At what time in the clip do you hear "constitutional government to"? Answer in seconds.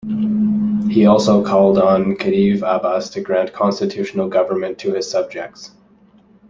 3.53-4.95